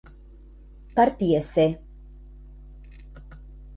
partiese 0.95 1.67